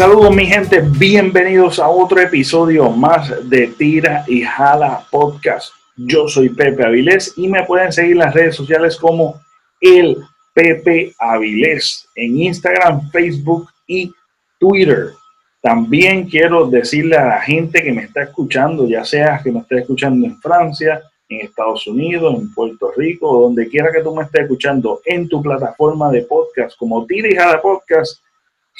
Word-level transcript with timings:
Saludos 0.00 0.34
mi 0.34 0.46
gente, 0.46 0.80
bienvenidos 0.80 1.78
a 1.78 1.86
otro 1.86 2.18
episodio 2.22 2.88
más 2.88 3.50
de 3.50 3.66
Tira 3.66 4.24
y 4.26 4.40
Jala 4.40 5.04
Podcast. 5.10 5.74
Yo 5.94 6.26
soy 6.26 6.48
Pepe 6.48 6.86
Avilés 6.86 7.34
y 7.36 7.48
me 7.48 7.66
pueden 7.66 7.92
seguir 7.92 8.12
en 8.12 8.20
las 8.20 8.32
redes 8.32 8.56
sociales 8.56 8.96
como 8.96 9.38
el 9.78 10.16
Pepe 10.54 11.12
Avilés 11.18 12.08
en 12.14 12.40
Instagram, 12.40 13.10
Facebook 13.10 13.68
y 13.86 14.10
Twitter. 14.58 15.10
También 15.60 16.30
quiero 16.30 16.64
decirle 16.64 17.18
a 17.18 17.26
la 17.26 17.42
gente 17.42 17.82
que 17.82 17.92
me 17.92 18.04
está 18.04 18.22
escuchando, 18.22 18.88
ya 18.88 19.04
sea 19.04 19.42
que 19.44 19.52
me 19.52 19.60
esté 19.60 19.80
escuchando 19.80 20.26
en 20.26 20.40
Francia, 20.40 21.02
en 21.28 21.40
Estados 21.42 21.86
Unidos, 21.86 22.36
en 22.38 22.54
Puerto 22.54 22.90
Rico, 22.96 23.42
donde 23.42 23.68
quiera 23.68 23.92
que 23.92 24.02
tú 24.02 24.14
me 24.16 24.22
estés 24.22 24.44
escuchando 24.44 25.02
en 25.04 25.28
tu 25.28 25.42
plataforma 25.42 26.10
de 26.10 26.22
podcast 26.22 26.74
como 26.78 27.04
Tira 27.04 27.28
y 27.28 27.36
Jala 27.36 27.60
Podcast, 27.60 28.22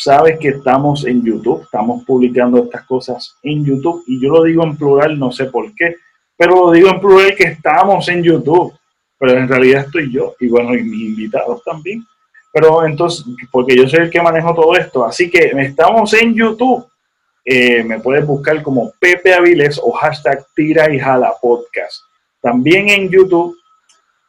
sabes 0.01 0.39
que 0.39 0.49
estamos 0.49 1.05
en 1.05 1.23
YouTube, 1.23 1.63
estamos 1.63 2.05
publicando 2.05 2.65
estas 2.65 2.85
cosas 2.85 3.37
en 3.43 3.65
YouTube 3.65 4.03
y 4.07 4.19
yo 4.19 4.31
lo 4.31 4.45
digo 4.45 4.65
en 4.65 4.77
plural, 4.77 5.19
no 5.19 5.31
sé 5.31 5.45
por 5.47 5.75
qué, 5.75 5.97
pero 6.37 6.57
lo 6.57 6.71
digo 6.73 6.89
en 6.89 7.01
plural 7.01 7.35
que 7.37 7.45
estamos 7.45 8.09
en 8.09 8.23
YouTube, 8.23 8.73
pero 9.19 9.33
en 9.33 9.47
realidad 9.47 9.85
estoy 9.85 10.11
yo 10.11 10.35
y 10.41 10.49
bueno, 10.49 10.75
y 10.75 10.83
mis 10.83 11.11
invitados 11.11 11.63
también. 11.65 12.03
Pero 12.53 12.85
entonces, 12.85 13.25
porque 13.53 13.77
yo 13.77 13.87
soy 13.87 14.01
el 14.01 14.11
que 14.11 14.23
manejo 14.23 14.55
todo 14.55 14.75
esto, 14.75 15.05
así 15.05 15.31
que 15.31 15.53
estamos 15.59 16.15
en 16.15 16.35
YouTube. 16.35 16.87
Eh, 17.45 17.85
me 17.85 18.01
puedes 18.01 18.27
buscar 18.27 18.63
como 18.63 18.93
Pepe 18.99 19.35
Aviles 19.35 19.79
o 19.83 19.93
hashtag 19.93 20.45
Tira 20.55 20.93
y 20.93 20.99
Jala 20.99 21.35
Podcast. 21.41 22.03
También 22.41 22.89
en 22.89 23.11
YouTube, 23.11 23.57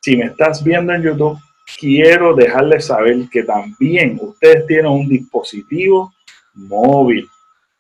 si 0.02 0.18
me 0.18 0.26
estás 0.26 0.64
viendo 0.64 0.94
en 0.94 1.04
YouTube, 1.04 1.38
quiero 1.80 2.36
dejarles 2.36 2.86
saber 2.86 3.30
que 3.30 3.44
también 3.44 4.18
ustedes 4.22 4.66
tienen 4.68 4.92
un 4.92 5.08
dispositivo 5.08 6.14
móvil, 6.54 7.28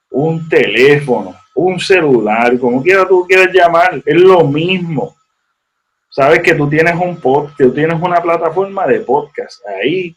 un 0.09 0.47
teléfono, 0.47 1.35
un 1.55 1.79
celular, 1.79 2.57
como 2.59 2.81
quiera 2.81 3.07
tú 3.07 3.25
quieras 3.27 3.53
llamar, 3.53 4.01
es 4.05 4.15
lo 4.15 4.43
mismo. 4.45 5.15
Sabes 6.09 6.41
que 6.41 6.55
tú 6.55 6.69
tienes 6.69 6.95
un 6.95 7.17
podcast, 7.17 7.57
tú 7.57 7.73
tienes 7.73 8.01
una 8.01 8.21
plataforma 8.21 8.85
de 8.85 8.99
podcast 8.99 9.65
ahí, 9.67 10.15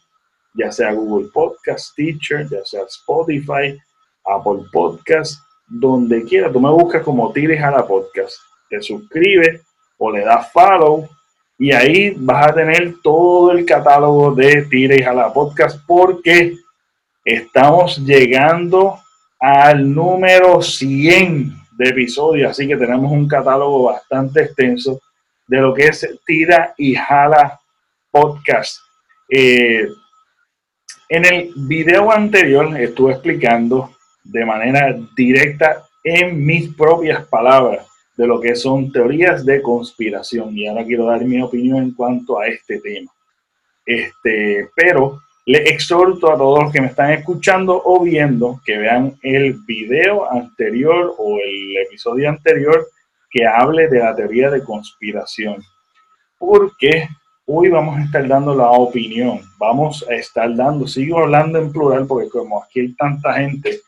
ya 0.53 0.71
sea 0.71 0.93
Google 0.93 1.29
Podcast, 1.33 1.95
Teacher, 1.95 2.47
ya 2.49 2.63
sea 2.65 2.81
Spotify, 2.83 3.77
Apple 4.25 4.67
Podcast, 4.71 5.39
donde 5.67 6.23
quiera. 6.23 6.51
Tú 6.51 6.59
me 6.59 6.69
buscas 6.69 7.03
como 7.03 7.31
Tires 7.31 7.61
a 7.63 7.71
la 7.71 7.87
Podcast, 7.87 8.37
te 8.69 8.81
suscribes 8.81 9.61
o 9.97 10.11
le 10.11 10.25
das 10.25 10.51
follow 10.51 11.07
y 11.57 11.71
ahí 11.71 12.13
vas 12.17 12.47
a 12.47 12.53
tener 12.53 12.95
todo 13.01 13.51
el 13.51 13.65
catálogo 13.65 14.33
de 14.33 14.63
Tires 14.63 15.07
a 15.07 15.13
la 15.13 15.31
Podcast 15.31 15.79
porque 15.87 16.55
estamos 17.23 17.97
llegando 17.99 18.99
al 19.39 19.93
número 19.93 20.61
100 20.61 21.53
de 21.77 21.89
episodios, 21.89 22.51
así 22.51 22.67
que 22.67 22.75
tenemos 22.75 23.11
un 23.11 23.27
catálogo 23.27 23.83
bastante 23.83 24.43
extenso 24.43 24.99
de 25.47 25.61
lo 25.61 25.73
que 25.73 25.87
es 25.87 26.07
Tira 26.25 26.73
y 26.77 26.95
Jala 26.95 27.59
Podcast. 28.11 28.77
Eh, 29.29 29.87
en 31.09 31.25
el 31.25 31.51
video 31.55 32.11
anterior 32.11 32.79
estuve 32.79 33.13
explicando 33.13 33.91
de 34.23 34.45
manera 34.45 34.95
directa 35.15 35.83
en 36.03 36.43
mis 36.43 36.73
propias 36.73 37.25
palabras 37.27 37.85
de 38.17 38.27
lo 38.27 38.39
que 38.39 38.55
son 38.55 38.91
teorías 38.91 39.45
de 39.45 39.61
conspiración 39.61 40.57
y 40.57 40.67
ahora 40.67 40.85
quiero 40.85 41.05
dar 41.05 41.23
mi 41.25 41.41
opinión 41.41 41.77
en 41.77 41.91
cuanto 41.93 42.39
a 42.39 42.47
este 42.47 42.79
tema. 42.79 43.11
Este, 43.85 44.69
pero 44.75 45.19
le 45.45 45.59
exhorto 45.69 46.31
a 46.31 46.37
todos 46.37 46.63
los 46.63 46.73
que 46.73 46.81
me 46.81 46.87
están 46.87 47.11
escuchando 47.11 47.79
o 47.85 48.03
viendo 48.03 48.59
que 48.65 48.77
vean 48.77 49.15
el 49.21 49.53
video 49.67 50.31
anterior 50.31 51.13
o 51.17 51.37
el 51.37 51.77
episodio 51.85 52.29
anterior 52.29 52.87
que 53.29 53.45
hable 53.45 53.87
de 53.87 53.99
la 53.99 54.15
teoría 54.15 54.49
de 54.49 54.63
conspiración. 54.63 55.61
Porque 56.39 57.07
hoy 57.45 57.69
vamos 57.69 57.97
a 57.97 58.03
estar 58.03 58.27
dando 58.27 58.55
la 58.55 58.71
opinión, 58.71 59.41
vamos 59.59 60.03
a 60.09 60.15
estar 60.15 60.55
dando, 60.55 60.87
sigo 60.87 61.19
hablando 61.19 61.59
en 61.59 61.71
plural 61.71 62.07
porque 62.07 62.29
como 62.29 62.63
aquí 62.63 62.79
hay 62.79 62.93
tanta 62.93 63.33
gente, 63.33 63.81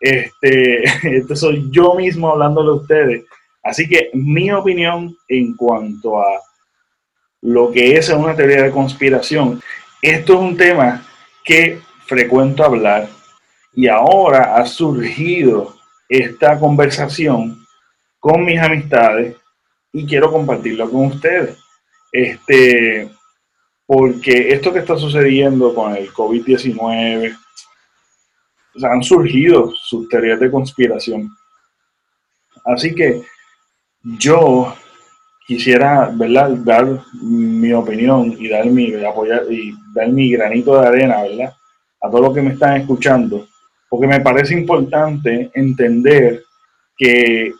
este, 0.00 0.84
este 1.16 1.36
soy 1.36 1.68
yo 1.70 1.94
mismo 1.94 2.30
hablándole 2.30 2.70
a 2.70 2.74
ustedes. 2.74 3.24
Así 3.64 3.88
que 3.88 4.10
mi 4.12 4.52
opinión 4.52 5.16
en 5.26 5.56
cuanto 5.56 6.20
a 6.20 6.40
lo 7.40 7.72
que 7.72 7.96
es 7.96 8.08
una 8.10 8.36
teoría 8.36 8.62
de 8.62 8.70
conspiración 8.70 9.60
esto 10.04 10.34
es 10.34 10.38
un 10.38 10.54
tema 10.54 11.02
que 11.42 11.80
frecuento 12.04 12.62
hablar 12.62 13.08
y 13.72 13.88
ahora 13.88 14.54
ha 14.56 14.66
surgido 14.66 15.74
esta 16.10 16.60
conversación 16.60 17.64
con 18.20 18.44
mis 18.44 18.60
amistades 18.60 19.34
y 19.94 20.04
quiero 20.04 20.30
compartirlo 20.30 20.90
con 20.90 21.06
ustedes. 21.06 21.56
Este, 22.12 23.10
porque 23.86 24.52
esto 24.52 24.74
que 24.74 24.80
está 24.80 24.98
sucediendo 24.98 25.74
con 25.74 25.96
el 25.96 26.12
COVID-19, 26.12 27.38
han 28.82 29.02
surgido 29.02 29.72
sus 29.74 30.06
teorías 30.10 30.38
de 30.38 30.50
conspiración. 30.50 31.30
Así 32.66 32.94
que 32.94 33.22
yo 34.04 34.74
quisiera 35.46 36.10
¿verdad? 36.12 36.50
dar 36.50 36.86
mi 37.20 37.72
opinión 37.72 38.36
y 38.38 38.48
dar 38.48 38.66
mi, 38.66 38.94
apoyar, 39.04 39.50
y 39.50 39.74
dar 39.94 40.08
mi 40.08 40.30
granito 40.30 40.80
de 40.80 40.86
arena 40.86 41.22
¿verdad? 41.22 41.54
a 42.00 42.10
todos 42.10 42.26
los 42.26 42.34
que 42.34 42.42
me 42.42 42.52
están 42.52 42.80
escuchando, 42.80 43.46
porque 43.88 44.06
me 44.06 44.20
parece 44.20 44.54
importante 44.54 45.50
entender 45.54 46.42
que, 46.96 47.52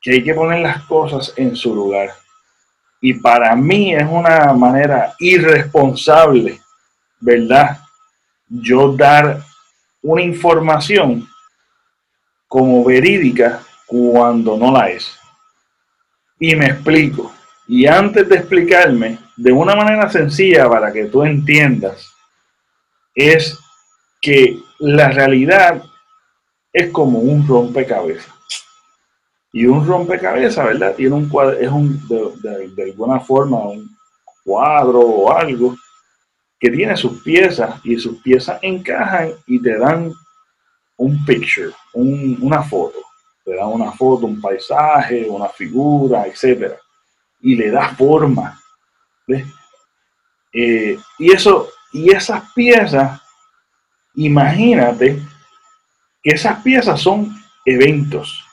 que 0.00 0.12
hay 0.12 0.22
que 0.22 0.34
poner 0.34 0.60
las 0.60 0.84
cosas 0.84 1.32
en 1.36 1.56
su 1.56 1.74
lugar. 1.74 2.10
Y 3.00 3.14
para 3.14 3.54
mí 3.54 3.94
es 3.94 4.06
una 4.08 4.52
manera 4.52 5.14
irresponsable, 5.18 6.60
¿verdad? 7.20 7.78
Yo 8.48 8.92
dar 8.92 9.42
una 10.02 10.22
información 10.22 11.26
como 12.46 12.84
verídica 12.84 13.60
cuando 13.86 14.56
no 14.56 14.72
la 14.72 14.88
es. 14.88 15.18
Y 16.46 16.54
me 16.56 16.66
explico. 16.66 17.32
Y 17.66 17.86
antes 17.86 18.28
de 18.28 18.36
explicarme, 18.36 19.18
de 19.34 19.50
una 19.50 19.74
manera 19.74 20.10
sencilla 20.10 20.68
para 20.68 20.92
que 20.92 21.06
tú 21.06 21.24
entiendas, 21.24 22.12
es 23.14 23.58
que 24.20 24.58
la 24.78 25.08
realidad 25.08 25.82
es 26.70 26.90
como 26.90 27.20
un 27.20 27.48
rompecabezas. 27.48 28.34
Y 29.54 29.64
un 29.64 29.86
rompecabezas, 29.86 30.66
¿verdad? 30.66 30.94
Tiene 30.94 31.14
un 31.14 31.30
cuadro, 31.30 31.58
es 31.58 31.70
un, 31.70 31.98
de, 32.08 32.82
alguna 32.82 33.20
forma, 33.20 33.66
un 33.66 33.88
cuadro 34.44 35.00
o 35.00 35.32
algo 35.32 35.74
que 36.60 36.68
tiene 36.70 36.94
sus 36.94 37.22
piezas 37.22 37.80
y 37.84 37.98
sus 37.98 38.20
piezas 38.20 38.58
encajan 38.60 39.30
y 39.46 39.62
te 39.62 39.78
dan 39.78 40.12
un 40.98 41.24
picture, 41.24 41.70
una 41.94 42.62
foto 42.62 43.03
le 43.44 43.56
da 43.56 43.66
una 43.66 43.92
foto, 43.92 44.26
un 44.26 44.40
paisaje, 44.40 45.26
una 45.28 45.48
figura, 45.48 46.26
etc. 46.26 46.74
Y 47.40 47.56
le 47.56 47.70
da 47.70 47.90
forma. 47.90 48.60
Eh, 50.52 50.98
y, 51.18 51.32
eso, 51.32 51.68
y 51.92 52.10
esas 52.10 52.52
piezas, 52.52 53.20
imagínate 54.14 55.20
que 56.22 56.30
esas 56.30 56.62
piezas 56.62 57.00
son 57.00 57.36
eventos. 57.64 58.44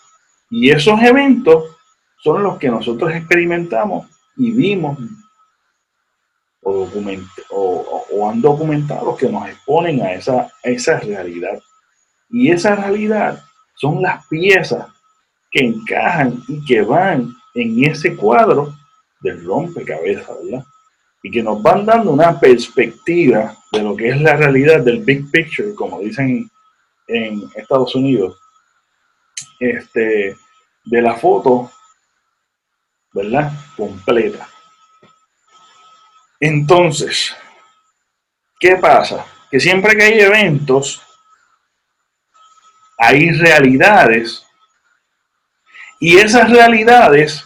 Y 0.50 0.70
esos 0.70 1.02
eventos 1.02 1.78
son 2.18 2.44
los 2.44 2.58
que 2.58 2.70
nosotros 2.70 3.12
experimentamos 3.14 4.08
y 4.36 4.52
vimos 4.52 4.98
o, 6.64 6.88
o, 8.12 8.30
han 8.30 8.42
documentado 8.42 9.16
que 9.16 9.30
nos 9.30 9.48
exponen 9.48 10.02
a 10.02 10.14
esa, 10.14 10.42
a 10.42 10.70
esa 10.70 11.00
realidad. 11.00 11.60
Y 12.30 12.52
esa 12.52 12.76
realidad 12.76 13.44
son 13.82 14.00
las 14.00 14.28
piezas 14.28 14.88
que 15.50 15.66
encajan 15.66 16.44
y 16.48 16.64
que 16.64 16.84
van 16.84 17.34
en 17.56 17.84
ese 17.84 18.16
cuadro 18.16 18.76
del 19.22 19.44
rompecabezas, 19.44 20.38
¿verdad? 20.44 20.64
Y 21.24 21.32
que 21.32 21.42
nos 21.42 21.62
van 21.64 21.86
dando 21.86 22.12
una 22.12 22.40
perspectiva 22.40 23.58
de 23.72 23.82
lo 23.82 23.96
que 23.96 24.10
es 24.10 24.22
la 24.22 24.36
realidad 24.36 24.82
del 24.82 25.04
big 25.04 25.30
picture, 25.32 25.74
como 25.74 26.00
dicen 26.00 26.50
en 27.08 27.44
Estados 27.56 27.96
Unidos, 27.96 28.40
este, 29.60 30.38
de 30.86 31.02
la 31.02 31.16
foto, 31.16 31.72
¿verdad? 33.14 33.52
Completa. 33.76 34.48
Entonces, 36.40 37.36
¿qué 38.60 38.76
pasa? 38.76 39.26
Que 39.50 39.60
siempre 39.60 39.96
que 39.96 40.04
hay 40.04 40.20
eventos, 40.20 41.02
hay 43.04 43.32
realidades 43.32 44.46
y 46.00 46.18
esas 46.18 46.50
realidades 46.50 47.44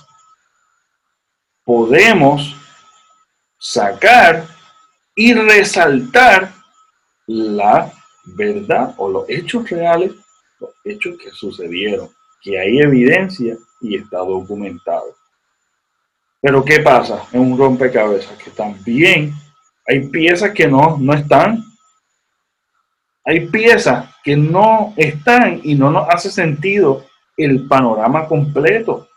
podemos 1.64 2.56
sacar 3.58 4.46
y 5.16 5.34
resaltar 5.34 6.52
la 7.28 7.92
verdad 8.26 8.94
o 8.98 9.10
los 9.10 9.30
hechos 9.30 9.70
reales 9.70 10.12
hechos 10.84 11.18
que 11.22 11.32
sucedieron, 11.32 12.10
que 12.42 12.60
hay 12.60 12.80
evidencia 12.80 13.58
y 13.82 13.98
está 13.98 14.20
documentado. 14.20 15.16
Pero 16.42 16.64
¿qué 16.64 16.80
pasa 16.80 17.24
en 17.32 17.42
un 17.42 17.58
rompecabezas? 17.58 18.38
Que 18.38 18.52
también 18.52 19.34
hay 19.88 20.08
piezas 20.08 20.52
que 20.52 20.68
no, 20.68 20.98
no 21.00 21.14
están. 21.14 21.64
Hay 23.26 23.48
piezas 23.48 24.14
que 24.24 24.36
no 24.36 24.94
están 24.96 25.60
y 25.64 25.76
no 25.76 25.90
nos 25.90 26.08
hace 26.10 26.30
sentido 26.30 27.06
el 27.36 27.68
panorama 27.68 28.28
completo. 28.28 29.08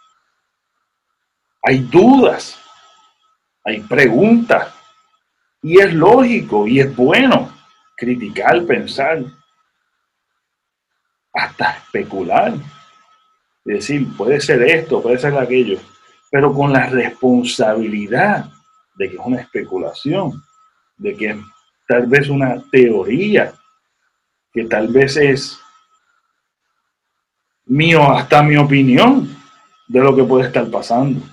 Hay 1.62 1.81
dudas, 1.81 2.58
hay 3.64 3.81
preguntas, 3.81 4.72
y 5.62 5.78
es 5.81 5.93
lógico 5.93 6.66
y 6.66 6.81
es 6.81 6.94
bueno 6.94 7.52
criticar, 7.96 8.64
pensar, 8.64 9.22
hasta 11.32 11.70
especular. 11.72 12.54
Es 13.64 13.75
decir, 13.75 14.06
puede 14.16 14.40
ser 14.40 14.62
esto, 14.62 15.02
puede 15.02 15.19
ser 15.19 15.37
aquello, 15.37 15.78
pero 16.31 16.52
con 16.54 16.72
la 16.72 16.87
responsabilidad 16.87 18.46
de 18.96 19.11
que 19.11 19.16
es 19.16 19.22
una 19.22 19.40
especulación, 19.40 20.43
de 20.96 21.16
que 21.16 21.40
tal 21.87 22.06
vez 22.06 22.28
una 22.28 22.62
teoría, 22.70 23.52
que 24.58 24.64
tal 24.64 24.88
vez 24.88 25.16
es 25.16 25.60
mío, 27.66 28.02
hasta 28.10 28.43
mi 28.43 28.56
opinión 28.56 29.40
de 29.87 30.00
lo 30.00 30.16
que 30.16 30.25
puede 30.25 30.49
estar 30.49 30.69
pasando. 30.69 31.25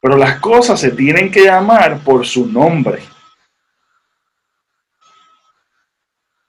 Pero 0.00 0.16
las 0.16 0.40
cosas 0.40 0.80
se 0.80 0.92
tienen 0.92 1.30
que 1.30 1.44
llamar 1.44 2.02
por 2.02 2.26
su 2.26 2.46
nombre. 2.46 3.02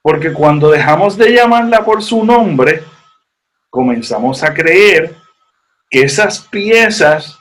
Porque 0.01 0.31
cuando 0.31 0.71
dejamos 0.71 1.17
de 1.17 1.33
llamarla 1.33 1.83
por 1.83 2.01
su 2.01 2.23
nombre, 2.23 2.85
comenzamos 3.69 4.41
a 4.41 4.53
creer 4.53 5.17
que 5.89 6.03
esas 6.03 6.39
piezas 6.47 7.37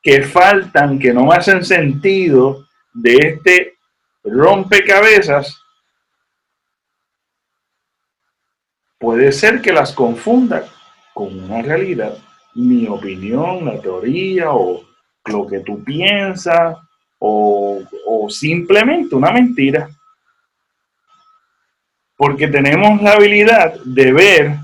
que 0.00 0.22
faltan, 0.22 1.00
que 1.00 1.12
no 1.12 1.32
hacen 1.32 1.64
sentido 1.64 2.64
de 2.92 3.16
este 3.16 3.74
rompecabezas, 4.22 5.59
puede 9.00 9.32
ser 9.32 9.62
que 9.62 9.72
las 9.72 9.92
confunda 9.92 10.66
con 11.14 11.36
una 11.40 11.62
realidad, 11.62 12.18
mi 12.54 12.86
opinión, 12.86 13.64
la 13.64 13.80
teoría 13.80 14.52
o 14.52 14.82
lo 15.24 15.46
que 15.46 15.60
tú 15.60 15.82
piensas 15.82 16.76
o, 17.18 17.82
simplemente 18.28 19.16
una 19.16 19.32
mentira. 19.32 19.88
Porque 22.16 22.46
tenemos 22.46 23.02
la 23.02 23.12
habilidad 23.12 23.80
de 23.84 24.12
ver 24.12 24.56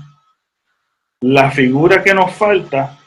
la 1.19 1.49
figura 1.51 2.03
que 2.03 2.13
nos 2.13 2.31
falta 2.33 2.97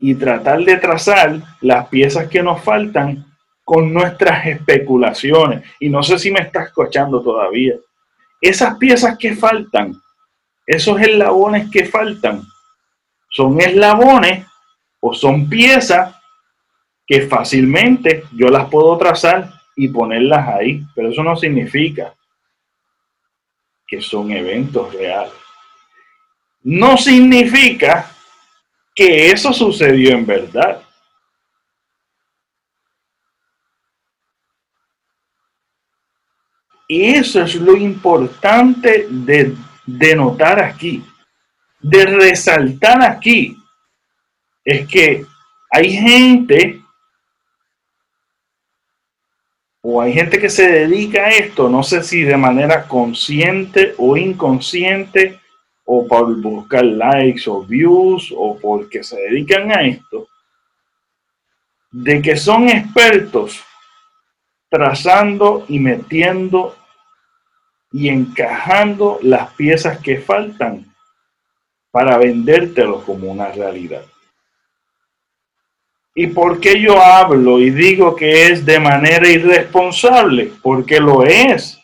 y 0.00 0.14
tratar 0.14 0.60
de 0.60 0.76
trazar 0.78 1.40
las 1.60 1.86
piezas 1.88 2.28
que 2.28 2.42
nos 2.42 2.62
faltan 2.62 3.24
con 3.62 3.92
nuestras 3.92 4.46
especulaciones. 4.46 5.62
Y 5.78 5.90
no 5.90 6.02
sé 6.02 6.18
si 6.18 6.30
me 6.30 6.40
estás 6.40 6.68
escuchando 6.68 7.22
todavía. 7.22 7.74
Esas 8.40 8.78
piezas 8.78 9.18
que 9.18 9.36
faltan, 9.36 10.00
esos 10.68 11.00
eslabones 11.00 11.70
que 11.70 11.86
faltan, 11.86 12.42
son 13.30 13.58
eslabones 13.58 14.46
o 15.00 15.14
son 15.14 15.48
piezas 15.48 16.14
que 17.06 17.26
fácilmente 17.26 18.24
yo 18.32 18.48
las 18.48 18.68
puedo 18.68 18.98
trazar 18.98 19.50
y 19.74 19.88
ponerlas 19.88 20.46
ahí, 20.46 20.84
pero 20.94 21.08
eso 21.08 21.22
no 21.22 21.36
significa 21.36 22.14
que 23.86 24.02
son 24.02 24.30
eventos 24.30 24.92
reales. 24.92 25.32
No 26.64 26.98
significa 26.98 28.14
que 28.94 29.30
eso 29.30 29.54
sucedió 29.54 30.10
en 30.10 30.26
verdad. 30.26 30.82
Y 36.86 37.14
eso 37.14 37.42
es 37.42 37.54
lo 37.54 37.74
importante 37.74 39.06
de, 39.08 39.56
de 39.88 40.14
notar 40.14 40.60
aquí, 40.60 41.02
de 41.80 42.04
resaltar 42.04 43.02
aquí, 43.02 43.56
es 44.62 44.86
que 44.86 45.24
hay 45.70 45.90
gente 45.90 46.82
o 49.80 50.02
hay 50.02 50.12
gente 50.12 50.38
que 50.38 50.50
se 50.50 50.70
dedica 50.70 51.22
a 51.24 51.30
esto, 51.30 51.70
no 51.70 51.82
sé 51.82 52.02
si 52.02 52.22
de 52.22 52.36
manera 52.36 52.86
consciente 52.86 53.94
o 53.96 54.14
inconsciente, 54.18 55.40
o 55.86 56.06
por 56.06 56.38
buscar 56.42 56.84
likes 56.84 57.48
o 57.48 57.64
views, 57.64 58.30
o 58.36 58.58
porque 58.58 59.02
se 59.02 59.16
dedican 59.16 59.72
a 59.72 59.86
esto, 59.86 60.28
de 61.90 62.20
que 62.20 62.36
son 62.36 62.68
expertos 62.68 63.64
trazando 64.68 65.64
y 65.66 65.78
metiendo 65.78 66.76
y 67.92 68.08
encajando 68.08 69.18
las 69.22 69.52
piezas 69.54 69.98
que 69.98 70.18
faltan 70.18 70.84
para 71.90 72.18
vendértelo 72.18 73.04
como 73.04 73.30
una 73.30 73.50
realidad. 73.50 74.04
¿Y 76.14 76.26
por 76.26 76.60
qué 76.60 76.80
yo 76.80 77.00
hablo 77.00 77.60
y 77.60 77.70
digo 77.70 78.16
que 78.16 78.48
es 78.48 78.66
de 78.66 78.80
manera 78.80 79.28
irresponsable? 79.28 80.52
Porque 80.62 80.98
lo 80.98 81.24
es. 81.24 81.78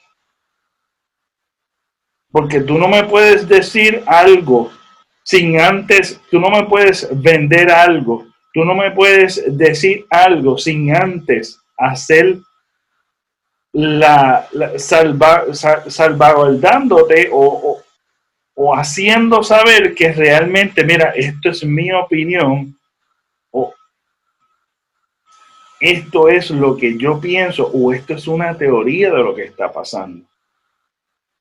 Porque 2.32 2.60
tú 2.60 2.76
no 2.78 2.88
me 2.88 3.04
puedes 3.04 3.46
decir 3.48 4.02
algo 4.06 4.72
sin 5.22 5.58
antes, 5.58 6.20
tú 6.30 6.38
no 6.38 6.50
me 6.50 6.64
puedes 6.64 7.08
vender 7.22 7.70
algo, 7.70 8.26
tú 8.52 8.64
no 8.64 8.74
me 8.74 8.90
puedes 8.90 9.56
decir 9.56 10.04
algo 10.10 10.58
sin 10.58 10.94
antes 10.94 11.58
hacer 11.78 12.38
la, 13.74 14.48
salvaguardándote 14.76 17.28
o, 17.30 17.82
o 18.54 18.74
haciendo 18.74 19.42
saber 19.42 19.94
que 19.94 20.12
realmente, 20.12 20.82
mira, 20.84 21.12
esto 21.14 21.50
es 21.50 21.62
mi 21.64 21.92
opinión 21.92 22.74
esto 25.84 26.30
es 26.30 26.50
lo 26.50 26.78
que 26.78 26.96
yo 26.96 27.20
pienso 27.20 27.66
o 27.66 27.92
esto 27.92 28.14
es 28.14 28.26
una 28.26 28.56
teoría 28.56 29.12
de 29.12 29.18
lo 29.18 29.34
que 29.34 29.44
está 29.44 29.70
pasando. 29.70 30.24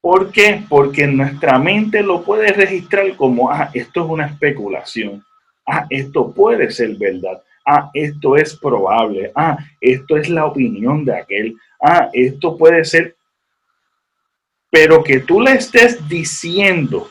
¿Por 0.02 0.34
qué? 0.34 0.62
Porque 0.68 1.08
nuestra 1.08 1.58
mente 1.58 2.04
lo 2.04 2.24
puede 2.24 2.52
registrar 2.52 3.16
como, 3.16 3.50
ah, 3.50 3.70
esto 3.74 4.04
es 4.04 4.10
una 4.10 4.26
especulación, 4.26 5.24
ah, 5.66 5.86
esto 5.90 6.34
puede 6.34 6.70
ser 6.72 6.98
verdad, 6.98 7.42
ah, 7.66 7.90
esto 7.94 8.36
es 8.36 8.56
probable, 8.56 9.32
ah, 9.36 9.58
esto 9.80 10.18
es 10.18 10.30
la 10.30 10.46
opinión 10.46 11.06
de 11.06 11.16
aquel, 11.16 11.56
ah, 11.82 12.10
esto 12.14 12.58
puede 12.58 12.84
ser, 12.86 13.16
pero 14.70 15.04
que 15.04 15.20
tú 15.20 15.42
le 15.42 15.54
estés 15.54 16.08
diciendo 16.08 17.10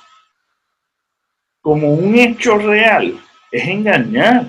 como 1.61 1.95
un 1.95 2.17
hecho 2.17 2.59
real 2.59 3.19
es 3.51 3.69
engañar. 3.69 4.47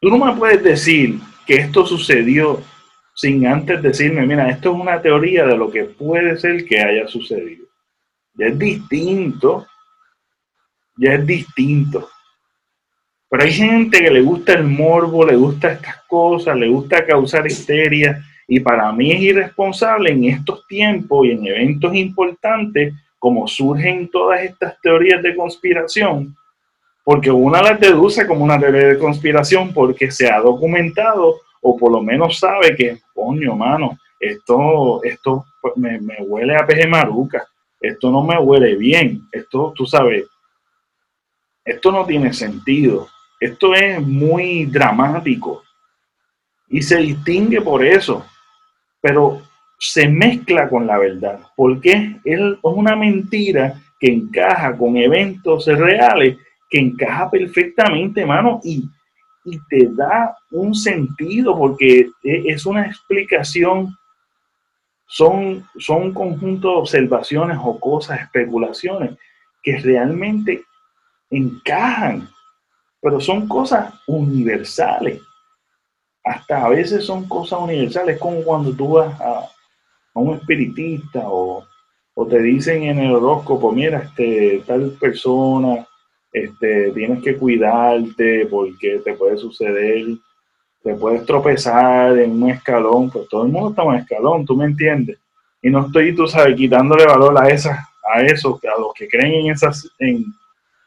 Tú 0.00 0.08
no 0.10 0.24
me 0.24 0.36
puedes 0.36 0.62
decir 0.62 1.18
que 1.44 1.56
esto 1.56 1.84
sucedió 1.84 2.62
sin 3.14 3.44
antes 3.48 3.82
decirme, 3.82 4.24
mira, 4.24 4.48
esto 4.48 4.70
es 4.70 4.80
una 4.80 5.02
teoría 5.02 5.44
de 5.44 5.56
lo 5.56 5.68
que 5.72 5.84
puede 5.84 6.36
ser 6.36 6.64
que 6.64 6.78
haya 6.78 7.08
sucedido. 7.08 7.66
Es 8.38 8.56
distinto, 8.56 9.66
ya 10.98 11.14
es 11.14 11.26
distinto. 11.26 12.08
Pero 13.30 13.42
hay 13.42 13.52
gente 13.52 14.00
que 14.00 14.10
le 14.10 14.20
gusta 14.20 14.54
el 14.54 14.64
morbo, 14.64 15.24
le 15.24 15.36
gusta 15.36 15.72
estas 15.72 16.02
cosas, 16.06 16.56
le 16.56 16.68
gusta 16.68 17.06
causar 17.06 17.46
histeria, 17.46 18.22
y 18.46 18.60
para 18.60 18.90
mí 18.92 19.12
es 19.12 19.20
irresponsable 19.20 20.10
en 20.10 20.24
estos 20.24 20.66
tiempos 20.66 21.26
y 21.26 21.32
en 21.32 21.46
eventos 21.46 21.94
importantes, 21.94 22.94
como 23.18 23.46
surgen 23.46 24.08
todas 24.10 24.42
estas 24.42 24.80
teorías 24.80 25.22
de 25.22 25.36
conspiración, 25.36 26.34
porque 27.04 27.30
una 27.30 27.60
las 27.60 27.78
deduce 27.78 28.26
como 28.26 28.44
una 28.44 28.58
teoría 28.58 28.88
de 28.88 28.98
conspiración 28.98 29.72
porque 29.74 30.10
se 30.10 30.30
ha 30.30 30.40
documentado 30.40 31.36
o 31.60 31.76
por 31.76 31.92
lo 31.92 32.00
menos 32.00 32.38
sabe 32.38 32.76
que, 32.76 32.98
coño, 33.12 33.56
mano, 33.56 33.98
esto, 34.20 35.02
esto 35.02 35.44
me, 35.76 36.00
me 36.00 36.16
huele 36.20 36.56
a 36.56 36.66
peje 36.66 36.86
maruca, 36.86 37.46
esto 37.80 38.10
no 38.10 38.24
me 38.24 38.38
huele 38.38 38.76
bien, 38.76 39.22
esto, 39.32 39.72
tú 39.76 39.84
sabes, 39.84 40.24
esto 41.68 41.92
no 41.92 42.06
tiene 42.06 42.32
sentido, 42.32 43.08
esto 43.38 43.74
es 43.74 44.00
muy 44.00 44.64
dramático. 44.64 45.62
Y 46.70 46.80
se 46.80 46.96
distingue 46.96 47.60
por 47.60 47.84
eso, 47.84 48.24
pero 49.02 49.42
se 49.78 50.08
mezcla 50.08 50.68
con 50.68 50.86
la 50.86 50.96
verdad, 50.96 51.40
porque 51.56 52.16
es 52.24 52.40
una 52.62 52.96
mentira 52.96 53.74
que 54.00 54.12
encaja 54.12 54.76
con 54.76 54.96
eventos 54.96 55.66
reales 55.66 56.38
que 56.70 56.78
encaja 56.78 57.30
perfectamente, 57.30 58.24
mano, 58.24 58.60
y, 58.64 58.88
y 59.44 59.58
te 59.68 59.88
da 59.90 60.36
un 60.50 60.74
sentido 60.74 61.56
porque 61.56 62.10
e, 62.22 62.42
es 62.46 62.66
una 62.66 62.86
explicación. 62.86 63.94
Son, 65.06 65.66
son 65.78 66.02
un 66.02 66.12
conjunto 66.12 66.68
de 66.68 66.76
observaciones 66.76 67.58
o 67.62 67.80
cosas, 67.80 68.20
especulaciones 68.20 69.12
que 69.62 69.78
realmente 69.78 70.64
encajan, 71.30 72.28
pero 73.00 73.20
son 73.20 73.48
cosas 73.48 73.94
universales. 74.06 75.20
Hasta 76.24 76.66
a 76.66 76.68
veces 76.68 77.04
son 77.04 77.26
cosas 77.28 77.60
universales, 77.60 78.18
como 78.18 78.42
cuando 78.42 78.72
tú 78.72 78.94
vas 78.94 79.18
a, 79.20 79.48
un 80.14 80.34
espiritista 80.34 81.20
o, 81.24 81.64
o, 82.14 82.26
te 82.26 82.40
dicen 82.40 82.82
en 82.82 82.98
el 82.98 83.14
horóscopo, 83.14 83.70
mira, 83.70 83.98
este, 84.00 84.64
tal 84.66 84.96
persona, 84.98 85.86
este, 86.32 86.90
tienes 86.90 87.22
que 87.22 87.36
cuidarte 87.36 88.46
porque 88.46 89.00
te 89.04 89.14
puede 89.14 89.38
suceder 89.38 90.18
te 90.82 90.94
puedes 90.94 91.24
tropezar 91.26 92.18
en 92.18 92.42
un 92.42 92.50
escalón, 92.50 93.10
pues 93.10 93.28
todo 93.28 93.44
el 93.44 93.52
mundo 93.52 93.70
está 93.70 93.82
en 93.82 93.88
un 93.88 93.96
escalón, 93.96 94.46
tú 94.46 94.56
me 94.56 94.64
entiendes. 94.64 95.18
Y 95.60 95.70
no 95.70 95.86
estoy, 95.86 96.14
tú 96.14 96.26
sabes, 96.26 96.56
quitándole 96.56 97.04
valor 97.04 97.36
a 97.42 97.48
esas, 97.48 97.78
a 98.10 98.22
esos, 98.22 98.62
a 98.64 98.80
los 98.80 98.94
que 98.94 99.08
creen 99.08 99.46
en 99.46 99.52
esas, 99.52 99.90
en, 99.98 100.24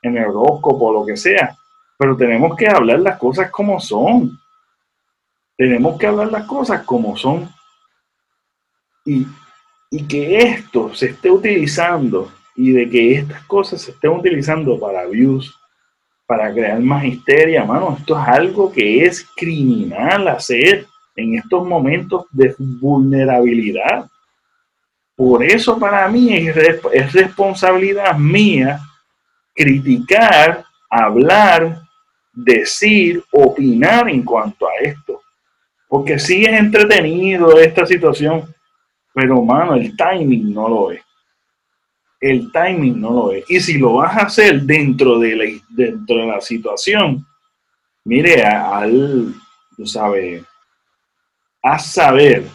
en 0.02 0.18
el 0.18 0.26
horóscopo 0.26 0.88
o 0.88 0.94
lo 0.94 1.06
que 1.06 1.18
sea. 1.18 1.56
Pero 1.98 2.18
tenemos 2.18 2.56
que 2.56 2.68
hablar 2.68 3.00
las 3.00 3.18
cosas 3.18 3.52
como 3.52 3.80
son. 3.80 4.38
Tenemos 5.56 6.00
que 6.00 6.08
hablar 6.08 6.32
las 6.32 6.46
cosas 6.46 6.84
como 6.84 7.16
son. 7.16 7.50
Y, 9.06 9.28
y 9.90 10.08
que 10.08 10.40
esto 10.40 10.94
se 10.94 11.08
esté 11.08 11.30
utilizando 11.30 12.32
y 12.56 12.72
de 12.72 12.90
que 12.90 13.14
estas 13.16 13.44
cosas 13.46 13.82
se 13.82 13.92
estén 13.92 14.12
utilizando 14.12 14.80
para 14.80 15.06
views, 15.06 15.56
para 16.26 16.52
crear 16.52 16.80
más 16.80 17.04
histeria, 17.04 17.64
mano. 17.66 17.96
Esto 17.98 18.20
es 18.20 18.28
algo 18.28 18.72
que 18.72 19.06
es 19.06 19.28
criminal 19.36 20.28
hacer 20.28 20.88
en 21.16 21.36
estos 21.36 21.68
momentos 21.68 22.26
de 22.32 22.56
vulnerabilidad. 22.58 24.08
Por 25.16 25.44
eso 25.44 25.78
para 25.78 26.08
mí 26.08 26.36
es, 26.36 26.56
es 26.94 27.14
responsabilidad 27.14 28.18
mía 28.18 28.80
criticar, 29.56 30.64
hablar, 30.90 31.82
decir, 32.34 33.24
opinar 33.32 34.10
en 34.10 34.24
cuanto 34.24 34.68
a 34.68 34.76
esto. 34.82 35.22
Porque 35.88 36.20
sí 36.20 36.46
es 36.46 36.60
entretenido 36.60 37.60
esta 37.60 37.86
situación, 37.86 38.54
pero 39.14 39.42
mano, 39.42 39.76
el 39.76 39.96
timing 39.96 40.54
no 40.54 40.70
lo 40.70 40.92
es 40.92 41.02
el 42.22 42.52
timing 42.52 43.02
no 43.02 43.12
lo 43.12 43.32
es. 43.32 43.44
Y 43.50 43.60
si 43.60 43.80
lo 43.80 43.96
vas 43.96 44.16
a 44.16 44.22
hacer 44.28 44.62
dentro 44.62 45.18
de 45.18 45.36
la, 45.36 45.46
dentro 45.70 46.18
de 46.18 46.28
la 46.28 46.40
situación, 46.40 47.26
mire, 48.06 48.44
al, 48.44 49.34
tú 49.76 49.86
sabes, 49.88 50.44
a 51.64 51.80
saber 51.80 52.46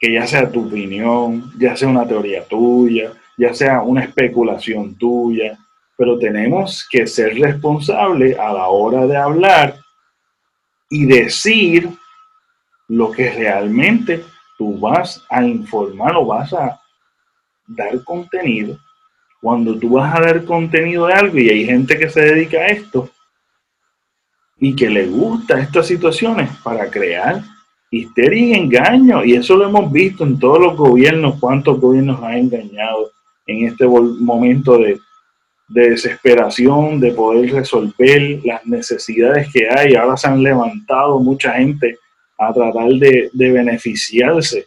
que 0.00 0.14
ya 0.14 0.26
sea 0.26 0.50
tu 0.50 0.66
opinión, 0.66 1.52
ya 1.58 1.76
sea 1.76 1.88
una 1.88 2.08
teoría 2.08 2.44
tuya, 2.44 3.12
ya 3.36 3.52
sea 3.52 3.82
una 3.82 4.04
especulación 4.04 4.96
tuya, 4.96 5.58
pero 5.98 6.16
tenemos 6.16 6.86
que 6.88 7.08
ser 7.08 7.36
responsables 7.40 8.38
a 8.38 8.52
la 8.52 8.68
hora 8.68 9.04
de 9.04 9.16
hablar 9.16 9.74
y 10.88 11.04
decir 11.04 11.90
lo 12.86 13.10
que 13.10 13.32
realmente 13.32 14.24
tú 14.56 14.78
vas 14.78 15.20
a 15.28 15.42
informar 15.42 16.14
o 16.14 16.24
vas 16.24 16.52
a 16.52 16.80
dar 17.66 18.02
contenido, 18.04 18.78
cuando 19.42 19.76
tú 19.76 19.90
vas 19.90 20.16
a 20.16 20.20
dar 20.20 20.44
contenido 20.44 21.08
de 21.08 21.14
algo 21.14 21.36
y 21.36 21.50
hay 21.50 21.66
gente 21.66 21.98
que 21.98 22.08
se 22.08 22.20
dedica 22.20 22.58
a 22.58 22.66
esto 22.68 23.10
y 24.56 24.76
que 24.76 24.88
le 24.88 25.08
gusta 25.08 25.60
estas 25.60 25.88
situaciones 25.88 26.48
para 26.62 26.88
crear 26.88 27.42
histeria 27.90 28.46
y 28.46 28.52
engaño, 28.54 29.24
y 29.24 29.34
eso 29.34 29.56
lo 29.56 29.68
hemos 29.68 29.90
visto 29.90 30.22
en 30.22 30.38
todos 30.38 30.60
los 30.60 30.76
gobiernos, 30.76 31.40
cuántos 31.40 31.80
gobiernos 31.80 32.22
han 32.22 32.34
engañado 32.34 33.10
en 33.46 33.66
este 33.66 33.86
momento 33.86 34.78
de, 34.78 35.00
desesperación, 35.68 36.98
de 36.98 37.12
poder 37.12 37.52
resolver 37.52 38.40
las 38.44 38.64
necesidades 38.66 39.52
que 39.52 39.68
hay. 39.68 39.94
Ahora 39.94 40.16
se 40.16 40.28
han 40.28 40.42
levantado 40.42 41.20
mucha 41.20 41.52
gente 41.52 41.98
a 42.38 42.52
tratar 42.52 42.88
de, 42.88 43.30
de 43.32 43.52
beneficiarse 43.52 44.66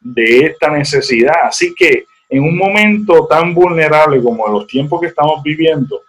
de 0.00 0.46
esta 0.46 0.70
necesidad. 0.70 1.34
Así 1.44 1.74
que 1.74 2.04
en 2.28 2.42
un 2.42 2.56
momento 2.56 3.26
tan 3.26 3.54
vulnerable 3.54 4.22
como 4.22 4.46
los 4.48 4.66
tiempos 4.66 5.00
que 5.00 5.08
estamos 5.08 5.42
viviendo, 5.42 6.00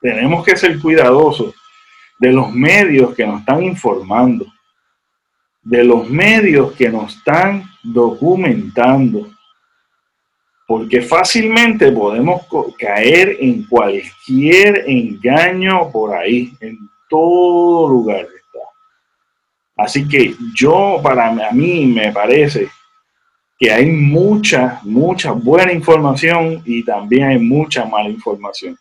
tenemos 0.00 0.44
que 0.44 0.56
ser 0.56 0.78
cuidadosos 0.78 1.54
de 2.18 2.32
los 2.32 2.52
medios 2.52 3.14
que 3.14 3.26
nos 3.26 3.40
están 3.40 3.62
informando, 3.62 4.46
de 5.62 5.82
los 5.82 6.08
medios 6.08 6.72
que 6.72 6.88
nos 6.88 7.16
están 7.16 7.64
documentando, 7.82 9.30
porque 10.66 11.02
fácilmente 11.02 11.92
podemos 11.92 12.42
caer 12.78 13.36
en 13.40 13.64
cualquier 13.66 14.84
engaño 14.88 15.90
por 15.92 16.14
ahí, 16.14 16.52
en 16.60 16.78
todo 17.08 17.88
lugar. 17.88 18.26
Así 19.76 20.06
que 20.06 20.34
yo, 20.54 21.00
para 21.02 21.30
mí, 21.52 21.86
me 21.86 22.12
parece 22.12 22.68
que 23.58 23.72
hay 23.72 23.86
mucha, 23.86 24.80
mucha 24.84 25.32
buena 25.32 25.72
información 25.72 26.62
y 26.64 26.84
también 26.84 27.24
hay 27.24 27.38
mucha 27.38 27.84
mala 27.84 28.08
información. 28.08 28.76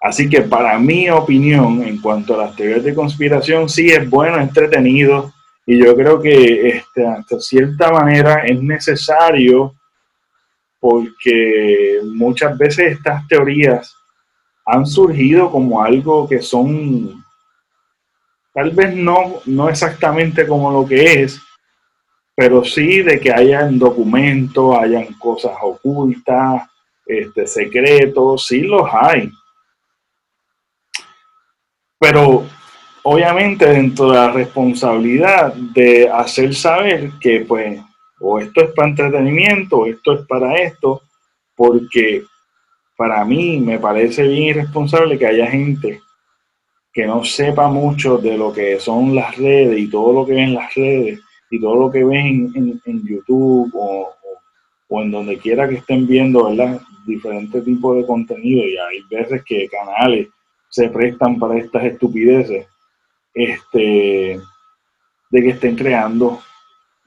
Así 0.00 0.28
que 0.28 0.42
para 0.42 0.78
mi 0.78 1.08
opinión, 1.08 1.82
en 1.82 2.00
cuanto 2.00 2.34
a 2.34 2.46
las 2.46 2.56
teorías 2.56 2.84
de 2.84 2.94
conspiración, 2.94 3.68
sí 3.68 3.88
es 3.88 4.08
bueno, 4.08 4.38
entretenido, 4.38 5.32
y 5.64 5.82
yo 5.82 5.96
creo 5.96 6.20
que 6.20 6.68
este, 6.68 7.02
de 7.02 7.40
cierta 7.40 7.90
manera 7.90 8.44
es 8.44 8.62
necesario 8.62 9.74
porque 10.80 12.00
muchas 12.04 12.56
veces 12.56 12.92
estas 12.92 13.26
teorías 13.28 13.94
han 14.64 14.86
surgido 14.86 15.50
como 15.50 15.82
algo 15.82 16.28
que 16.28 16.42
son 16.42 17.24
tal 18.52 18.70
vez 18.70 18.96
no, 18.96 19.40
no 19.44 19.68
exactamente 19.68 20.46
como 20.46 20.70
lo 20.70 20.86
que 20.86 21.22
es, 21.22 21.38
pero 22.34 22.64
sí 22.64 23.02
de 23.02 23.20
que 23.20 23.30
hayan 23.32 23.78
documentos, 23.78 24.76
hayan 24.78 25.12
cosas 25.18 25.52
ocultas, 25.60 26.62
este, 27.06 27.46
secretos, 27.46 28.46
sí 28.46 28.60
los 28.62 28.88
hay. 28.90 29.30
Pero 31.98 32.46
obviamente 33.02 33.66
dentro 33.66 34.10
de 34.10 34.16
la 34.16 34.30
responsabilidad 34.32 35.52
de 35.52 36.10
hacer 36.10 36.54
saber 36.54 37.12
que 37.20 37.44
pues 37.46 37.80
o 38.20 38.38
esto 38.38 38.62
es 38.62 38.70
para 38.72 38.88
entretenimiento, 38.88 39.78
o 39.78 39.86
esto 39.86 40.12
es 40.12 40.26
para 40.26 40.54
esto, 40.56 41.02
porque 41.54 42.24
para 42.96 43.24
mí 43.24 43.60
me 43.60 43.78
parece 43.78 44.22
bien 44.22 44.44
irresponsable 44.44 45.18
que 45.18 45.26
haya 45.26 45.46
gente 45.46 46.00
que 46.96 47.06
no 47.06 47.22
sepa 47.24 47.68
mucho 47.68 48.16
de 48.16 48.38
lo 48.38 48.50
que 48.54 48.80
son 48.80 49.14
las 49.14 49.36
redes 49.36 49.78
y 49.78 49.90
todo 49.90 50.14
lo 50.14 50.26
que 50.26 50.32
ven 50.32 50.54
las 50.54 50.74
redes 50.74 51.20
y 51.50 51.60
todo 51.60 51.76
lo 51.76 51.90
que 51.90 52.02
ven 52.02 52.50
en, 52.54 53.06
YouTube 53.06 53.70
o, 53.74 54.14
en 55.02 55.10
donde 55.10 55.36
quiera 55.36 55.68
que 55.68 55.74
estén 55.74 56.06
viendo, 56.06 56.46
¿verdad? 56.48 56.80
Diferentes 57.06 57.62
tipos 57.62 57.98
de 57.98 58.06
contenido 58.06 58.66
y 58.66 58.78
hay 58.78 59.02
veces 59.10 59.44
que 59.44 59.68
canales 59.68 60.28
se 60.70 60.88
prestan 60.88 61.38
para 61.38 61.58
estas 61.58 61.84
estupideces, 61.84 62.66
este, 63.34 64.40
de 65.30 65.42
que 65.42 65.50
estén 65.50 65.76
creando 65.76 66.40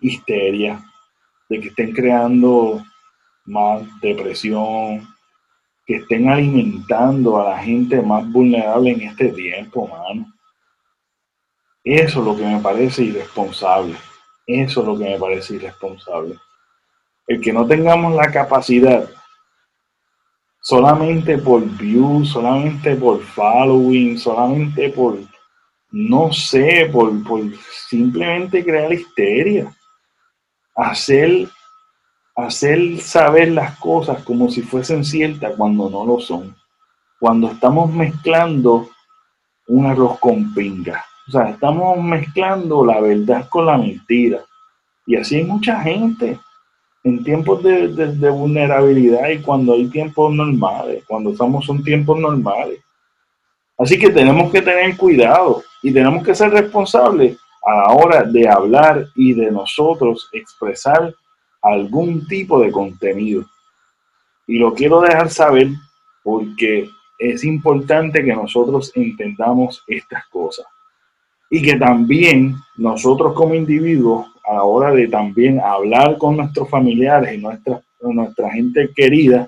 histeria, 0.02 0.84
de 1.50 1.60
que 1.60 1.70
estén 1.70 1.92
creando 1.92 2.84
más 3.46 3.82
depresión, 4.00 5.08
que 5.86 5.96
estén 5.96 6.30
alimentando 6.30 7.42
a 7.42 7.50
la 7.50 7.58
gente 7.58 8.02
más 8.02 8.32
vulnerable 8.32 8.92
en 8.92 9.02
este 9.02 9.30
tiempo, 9.30 9.88
mano. 9.88 10.32
Eso 11.84 12.20
es 12.20 12.26
lo 12.26 12.38
que 12.38 12.46
me 12.46 12.60
parece 12.60 13.04
irresponsable. 13.04 13.96
Eso 14.46 14.82
es 14.82 14.88
lo 14.88 14.98
que 14.98 15.06
me 15.06 15.18
parece 15.18 15.56
irresponsable. 15.56 16.36
El 17.26 17.42
que 17.42 17.52
no 17.52 17.66
tengamos 17.66 18.14
la 18.16 18.32
capacidad 18.32 19.10
solamente 20.62 21.38
por 21.38 21.64
view, 21.78 22.24
solamente 22.26 22.96
por 22.96 23.22
following, 23.22 24.18
solamente 24.18 24.90
por, 24.90 25.18
no 25.92 26.32
sé, 26.32 26.90
por, 26.92 27.24
por 27.24 27.42
simplemente 27.88 28.64
crear 28.64 28.92
histeria. 28.94 29.76
Hacer, 30.80 31.48
hacer 32.36 33.00
saber 33.02 33.52
las 33.52 33.78
cosas 33.80 34.24
como 34.24 34.50
si 34.50 34.62
fuesen 34.62 35.04
ciertas 35.04 35.54
cuando 35.58 35.90
no 35.90 36.06
lo 36.06 36.20
son. 36.20 36.56
Cuando 37.20 37.52
estamos 37.52 37.92
mezclando 37.92 38.90
un 39.68 39.86
arroz 39.86 40.20
con 40.20 40.54
pinga. 40.54 41.04
O 41.28 41.32
sea, 41.32 41.50
estamos 41.50 42.02
mezclando 42.04 42.86
la 42.86 43.00
verdad 43.02 43.48
con 43.50 43.66
la 43.66 43.78
mentira. 43.78 44.40
Y 45.06 45.16
así 45.16 45.38
hay 45.38 45.44
mucha 45.44 45.82
gente 45.82 46.40
en 47.04 47.24
tiempos 47.24 47.64
de, 47.64 48.30
vulnerabilidad 48.30 49.30
y 49.30 49.40
cuando 49.40 49.74
hay 49.74 49.88
tiempos 49.88 50.34
normales, 50.34 51.04
cuando 51.08 51.32
estamos 51.32 51.68
en 51.70 51.84
tiempos 51.84 52.20
normales. 52.20 52.80
Así 53.78 53.98
que 53.98 54.10
tenemos 54.10 54.52
que 54.52 54.62
tener 54.62 54.98
cuidado 54.98 55.64
y 55.82 55.94
tenemos 55.94 56.24
que 56.24 56.36
ser 56.36 56.52
responsables 56.52 57.38
a 57.70 57.76
la 57.76 57.94
hora 57.94 58.24
de 58.24 58.50
hablar 58.50 59.10
y 59.16 59.34
de 59.34 59.52
nosotros 59.52 60.28
expresar 60.32 61.14
algún 61.62 62.26
tipo 62.26 62.60
de 62.60 62.72
contenido. 62.72 63.46
Y 64.48 64.58
lo 64.58 64.74
quiero 64.74 65.02
dejar 65.02 65.30
saber 65.30 65.68
porque 66.24 66.90
es 67.20 67.44
importante 67.44 68.26
que 68.26 68.34
nosotros 68.34 68.92
entendamos 68.96 69.84
estas 69.88 70.26
cosas. 70.30 70.66
Y 71.52 71.62
que 71.62 71.76
también 71.76 72.56
nosotros 72.76 73.34
como 73.36 73.54
individuos, 73.54 74.26
a 74.46 74.56
la 74.56 74.64
hora 74.64 74.92
de 74.92 75.08
también 75.08 75.60
hablar 75.60 76.18
con 76.18 76.38
nuestros 76.38 76.68
familiares 76.72 77.36
y 77.36 77.38
nuestra, 77.38 77.84
nuestra 78.02 78.52
gente 78.52 78.90
querida, 78.96 79.48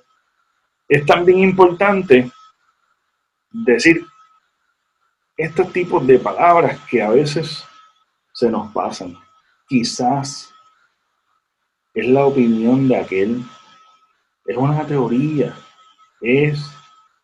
es 0.87 1.03
también 1.07 1.39
importante 1.39 2.29
decir 3.51 4.05
estos 5.35 5.73
tipos 5.73 6.05
de 6.05 6.19
palabras 6.19 6.79
que 6.87 7.01
a 7.01 7.09
veces 7.09 7.65
se 8.33 8.49
nos 8.49 8.71
pasan. 8.71 9.17
Quizás 9.67 10.53
es 11.93 12.07
la 12.07 12.25
opinión 12.25 12.87
de 12.87 12.97
aquel, 12.97 13.43
es 14.45 14.57
una 14.57 14.85
teoría, 14.85 15.53
es 16.21 16.63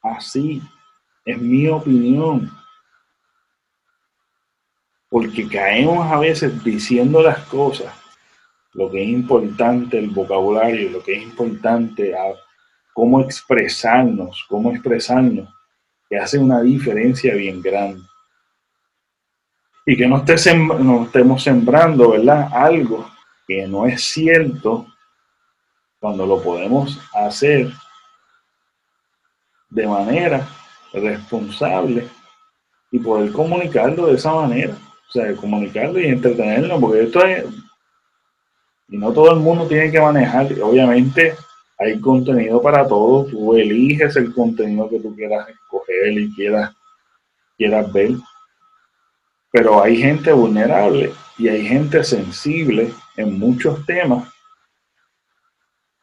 así, 0.02 0.62
es 1.26 1.42
mi 1.42 1.68
opinión. 1.68 2.52
Porque 5.10 5.48
caemos 5.48 6.12
a 6.12 6.20
veces 6.20 6.64
diciendo 6.64 7.22
las 7.22 7.40
cosas, 7.46 7.94
lo 8.74 8.92
que 8.92 9.02
es 9.02 9.10
importante, 9.10 9.98
el 9.98 10.10
vocabulario, 10.10 10.90
lo 10.90 11.02
que 11.02 11.16
es 11.16 11.24
importante, 11.24 12.14
cómo 12.94 13.22
expresarnos, 13.22 14.46
cómo 14.50 14.72
expresarnos, 14.72 15.50
que 16.10 16.18
hace 16.18 16.38
una 16.38 16.62
diferencia 16.62 17.34
bien 17.36 17.62
grande. 17.62 18.04
Y 19.90 19.96
que 19.96 20.06
no, 20.06 20.18
esté 20.18 20.54
no 20.54 21.04
estemos 21.06 21.42
sembrando, 21.42 22.12
¿verdad? 22.12 22.50
Algo 22.52 23.10
que 23.48 23.66
no 23.66 23.86
es 23.86 24.04
cierto 24.04 24.86
cuando 25.98 26.26
lo 26.26 26.44
podemos 26.44 27.00
hacer 27.14 27.72
de 29.70 29.88
manera 29.88 30.46
responsable 30.92 32.06
y 32.92 33.00
poder 33.00 33.32
comunicarlo 33.32 34.08
de 34.08 34.16
esa 34.16 34.34
manera. 34.34 34.74
O 35.08 35.12
sea, 35.12 35.34
comunicarlo 35.38 36.00
y 36.02 36.08
entretenerlo, 36.08 36.82
porque 36.82 37.04
esto 37.04 37.26
es... 37.26 37.46
Y 38.90 38.98
no 38.98 39.14
todo 39.14 39.32
el 39.32 39.40
mundo 39.40 39.68
tiene 39.68 39.90
que 39.90 40.02
manejar. 40.02 40.48
Obviamente 40.62 41.34
hay 41.80 41.98
contenido 42.02 42.62
para 42.62 42.86
todos. 42.86 43.32
Tú 43.32 43.56
eliges 43.56 44.18
el 44.18 44.34
contenido 44.34 44.90
que 44.90 45.00
tú 45.00 45.16
quieras 45.16 45.48
escoger 45.48 46.12
y 46.12 46.34
quieras, 46.36 46.76
quieras 47.58 47.94
ver. 47.94 48.12
Pero 49.52 49.82
hay 49.82 49.98
gente 49.98 50.32
vulnerable 50.32 51.14
y 51.38 51.48
hay 51.48 51.66
gente 51.68 52.04
sensible 52.04 52.94
en 53.16 53.40
muchos 53.40 53.86
temas 53.86 54.32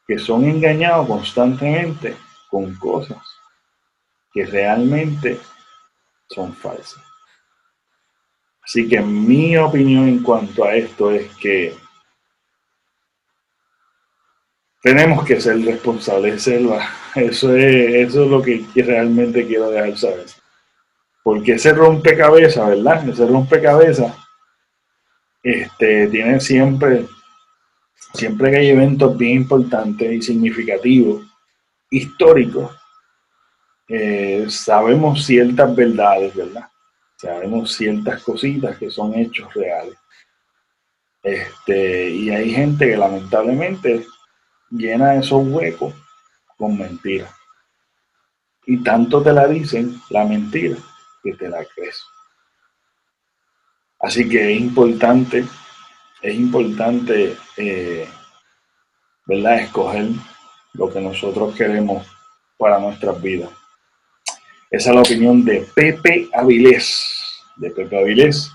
que 0.07 0.19
son 0.19 0.45
engañados 0.45 1.07
constantemente 1.07 2.15
con 2.49 2.75
cosas 2.75 3.17
que 4.33 4.45
realmente 4.45 5.39
son 6.29 6.53
falsas. 6.53 7.01
Así 8.61 8.87
que 8.87 8.99
mi 8.99 9.55
opinión 9.57 10.07
en 10.07 10.23
cuanto 10.23 10.65
a 10.65 10.75
esto 10.75 11.11
es 11.11 11.33
que 11.35 11.75
tenemos 14.81 15.25
que 15.25 15.39
ser 15.39 15.63
responsables, 15.63 16.43
Selva. 16.43 16.87
Eso 17.15 17.55
es, 17.55 17.93
eso 17.95 18.25
es 18.25 18.29
lo 18.29 18.41
que 18.41 18.65
realmente 18.75 19.47
quiero 19.47 19.69
dejar 19.69 19.97
saber. 19.97 20.25
Porque 21.25 21.53
ese 21.53 21.73
rompecabezas, 21.73 22.69
¿verdad? 22.69 23.09
Ese 23.09 23.25
rompecabezas 23.25 24.15
este, 25.41 26.05
tiene 26.09 26.39
siempre, 26.39 27.07
siempre 28.13 28.51
que 28.51 28.57
hay 28.57 28.67
eventos 28.69 29.17
bien 29.17 29.37
importantes 29.37 30.11
y 30.11 30.21
significativos, 30.21 31.25
históricos, 31.89 32.77
eh, 33.87 34.45
sabemos 34.49 35.25
ciertas 35.25 35.75
verdades, 35.75 36.35
¿verdad? 36.35 36.69
Sabemos 37.17 37.73
ciertas 37.73 38.21
cositas 38.21 38.77
que 38.77 38.91
son 38.91 39.15
hechos 39.15 39.51
reales. 39.55 39.97
Este, 41.23 42.07
y 42.07 42.29
hay 42.29 42.51
gente 42.51 42.85
que 42.85 42.97
lamentablemente 42.97 44.05
llena 44.69 45.15
esos 45.15 45.43
huecos 45.43 45.91
con 46.55 46.77
mentiras. 46.77 47.33
Y 48.67 48.83
tanto 48.83 49.23
te 49.23 49.33
la 49.33 49.47
dicen 49.47 49.99
la 50.11 50.23
mentira 50.23 50.77
que 51.25 51.33
te 51.33 51.49
la 51.49 51.65
crees. 51.65 52.05
Así 53.99 54.29
que 54.29 54.53
es 54.53 54.61
importante, 54.61 55.45
es 56.21 56.35
importante, 56.35 57.35
eh, 57.57 58.07
¿verdad? 59.25 59.61
Escoger 59.61 60.09
lo 60.73 60.91
que 60.91 61.01
nosotros 61.01 61.55
queremos 61.55 62.05
para 62.57 62.77
nuestras 62.77 63.19
vidas. 63.19 63.49
Esa 64.69 64.89
es 64.89 64.95
la 64.95 65.01
opinión 65.01 65.43
de 65.43 65.67
Pepe 65.73 66.29
Avilés. 66.33 67.43
De 67.55 67.71
Pepe 67.71 67.97
Avilés. 67.97 68.51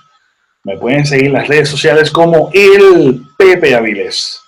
Me 0.62 0.76
pueden 0.76 1.04
seguir 1.04 1.26
en 1.26 1.32
las 1.32 1.48
redes 1.48 1.68
sociales 1.68 2.10
como 2.10 2.50
el 2.52 3.22
Pepe 3.36 3.74
Avilés. 3.74 4.40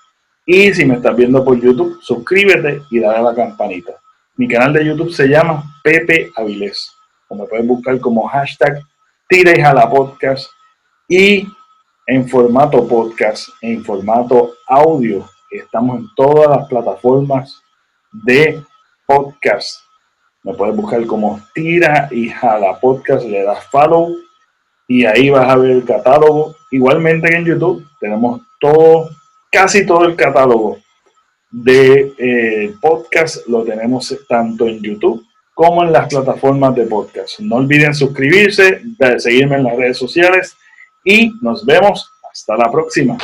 Y 0.46 0.72
si 0.74 0.84
me 0.84 0.96
estás 0.96 1.16
viendo 1.16 1.44
por 1.44 1.60
YouTube, 1.60 1.98
suscríbete 2.00 2.82
y 2.90 3.00
dale 3.00 3.18
a 3.18 3.22
la 3.22 3.34
campanita. 3.34 3.92
Mi 4.36 4.46
canal 4.46 4.72
de 4.72 4.84
YouTube 4.84 5.12
se 5.12 5.26
llama 5.26 5.80
Pepe 5.82 6.30
Avilés. 6.36 6.92
Me 7.34 7.46
pueden 7.46 7.66
buscar 7.66 7.98
como 8.00 8.26
hashtag 8.28 8.82
Tira 9.28 9.70
a 9.70 9.74
la 9.74 9.88
podcast. 9.88 10.50
Y 11.08 11.46
en 12.06 12.28
formato 12.28 12.86
podcast, 12.86 13.48
en 13.60 13.84
formato 13.84 14.54
audio, 14.66 15.24
estamos 15.50 16.00
en 16.00 16.06
todas 16.16 16.56
las 16.56 16.68
plataformas 16.68 17.62
de 18.24 18.62
podcast. 19.06 19.80
Me 20.42 20.54
puedes 20.54 20.74
buscar 20.74 21.06
como 21.06 21.40
Tira 21.54 22.08
y 22.10 22.28
Jala 22.28 22.78
Podcast, 22.80 23.24
le 23.24 23.44
das 23.44 23.64
follow 23.66 24.16
y 24.88 25.04
ahí 25.04 25.30
vas 25.30 25.48
a 25.48 25.56
ver 25.56 25.70
el 25.70 25.84
catálogo. 25.84 26.54
Igualmente 26.70 27.28
que 27.28 27.36
en 27.36 27.44
YouTube 27.44 27.86
tenemos 28.00 28.42
todo 28.60 29.08
casi 29.50 29.86
todo 29.86 30.04
el 30.04 30.16
catálogo 30.16 30.78
de 31.52 32.14
eh, 32.16 32.74
podcast 32.80 33.46
lo 33.46 33.62
tenemos 33.62 34.16
tanto 34.26 34.66
en 34.66 34.82
YouTube 34.82 35.22
como 35.54 35.84
en 35.84 35.92
las 35.92 36.08
plataformas 36.08 36.74
de 36.74 36.86
podcast. 36.86 37.40
No 37.40 37.56
olviden 37.56 37.94
suscribirse, 37.94 38.82
seguirme 39.18 39.56
en 39.56 39.64
las 39.64 39.76
redes 39.76 39.98
sociales 39.98 40.56
y 41.04 41.32
nos 41.40 41.64
vemos 41.64 42.10
hasta 42.30 42.56
la 42.56 42.70
próxima. 42.70 43.18